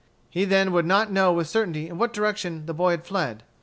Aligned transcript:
He 0.31 0.45
then 0.45 0.71
would 0.71 0.87
not 0.87 1.11
know 1.11 1.31
with 1.31 1.47
certainty 1.47 1.87
in 1.87 1.99
what 1.99 2.11
direction 2.11 2.65
the 2.65 2.73
boy 2.73 2.89
had 2.89 3.05
fled. 3.05 3.43